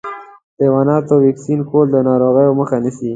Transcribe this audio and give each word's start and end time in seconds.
د 0.57 0.59
حیواناتو 0.65 1.13
واکسین 1.25 1.59
کول 1.69 1.87
د 1.91 1.95
ناروغیو 2.07 2.57
مخه 2.59 2.77
نیسي. 2.83 3.09